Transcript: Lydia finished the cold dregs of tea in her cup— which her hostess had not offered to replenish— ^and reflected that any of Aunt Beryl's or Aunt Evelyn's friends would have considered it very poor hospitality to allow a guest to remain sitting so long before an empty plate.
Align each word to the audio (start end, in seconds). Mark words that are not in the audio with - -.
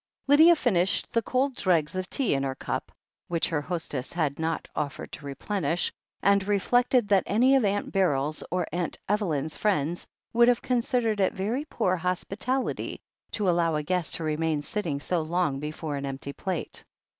Lydia 0.27 0.55
finished 0.55 1.13
the 1.13 1.21
cold 1.21 1.55
dregs 1.55 1.95
of 1.95 2.09
tea 2.09 2.33
in 2.33 2.41
her 2.41 2.55
cup— 2.55 2.91
which 3.27 3.49
her 3.49 3.61
hostess 3.61 4.13
had 4.13 4.39
not 4.39 4.67
offered 4.75 5.11
to 5.11 5.27
replenish— 5.27 5.93
^and 6.23 6.47
reflected 6.47 7.07
that 7.07 7.21
any 7.27 7.55
of 7.55 7.63
Aunt 7.63 7.91
Beryl's 7.91 8.43
or 8.49 8.65
Aunt 8.71 8.97
Evelyn's 9.07 9.55
friends 9.55 10.07
would 10.33 10.47
have 10.47 10.63
considered 10.63 11.19
it 11.19 11.33
very 11.33 11.65
poor 11.65 11.97
hospitality 11.97 12.99
to 13.33 13.47
allow 13.47 13.75
a 13.75 13.83
guest 13.83 14.15
to 14.15 14.23
remain 14.23 14.63
sitting 14.63 14.99
so 14.99 15.21
long 15.21 15.59
before 15.59 15.97
an 15.97 16.05
empty 16.07 16.33
plate. 16.33 16.83